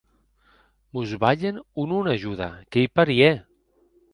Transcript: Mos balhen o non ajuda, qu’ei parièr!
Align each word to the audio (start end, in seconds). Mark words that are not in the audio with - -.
Mos 0.93 1.09
balhen 1.21 1.55
o 1.81 1.83
non 1.91 2.03
ajuda, 2.15 2.47
qu’ei 2.71 2.87
parièr! 2.97 3.35